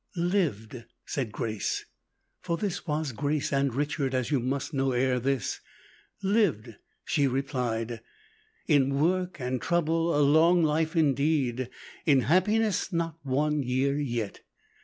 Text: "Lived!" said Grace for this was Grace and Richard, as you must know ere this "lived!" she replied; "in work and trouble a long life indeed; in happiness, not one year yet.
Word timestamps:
"Lived!" 0.15 0.85
said 1.05 1.31
Grace 1.31 1.85
for 2.41 2.57
this 2.57 2.87
was 2.87 3.11
Grace 3.11 3.53
and 3.53 3.71
Richard, 3.75 4.15
as 4.15 4.31
you 4.31 4.39
must 4.39 4.73
know 4.73 4.93
ere 4.93 5.19
this 5.19 5.59
"lived!" 6.23 6.73
she 7.05 7.27
replied; 7.27 8.01
"in 8.65 8.95
work 8.99 9.39
and 9.39 9.61
trouble 9.61 10.15
a 10.19 10.21
long 10.21 10.63
life 10.63 10.95
indeed; 10.95 11.69
in 12.07 12.21
happiness, 12.21 12.91
not 12.91 13.19
one 13.21 13.61
year 13.61 13.95
yet. 13.99 14.39